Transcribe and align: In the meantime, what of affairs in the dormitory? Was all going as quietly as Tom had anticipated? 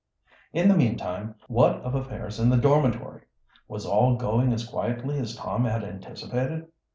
In 0.51 0.67
the 0.67 0.75
meantime, 0.75 1.35
what 1.47 1.75
of 1.81 1.93
affairs 1.93 2.39
in 2.39 2.49
the 2.49 2.57
dormitory? 2.57 3.21
Was 3.67 3.85
all 3.85 4.15
going 4.15 4.51
as 4.51 4.65
quietly 4.67 5.19
as 5.19 5.35
Tom 5.35 5.65
had 5.65 5.83
anticipated? 5.83 6.65